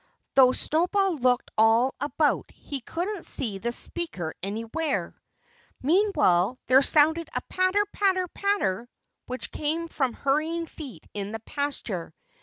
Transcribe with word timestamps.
Though 0.33 0.51
Snowball 0.51 1.17
looked 1.19 1.51
all 1.59 1.93
about 1.99 2.49
he 2.49 2.81
couldn't 2.81 3.23
see 3.23 3.59
the 3.59 3.71
speaker 3.71 4.33
anywhere. 4.41 5.15
Meanwhile 5.83 6.57
there 6.65 6.81
sounded 6.81 7.29
a 7.35 7.41
patter, 7.49 7.85
patter! 7.93 8.27
patter! 8.29 8.89
which 9.27 9.51
came 9.51 9.87
from 9.89 10.13
hurrying 10.13 10.65
feet 10.65 11.05
in 11.13 11.31
the 11.33 11.39
pasture. 11.41 12.15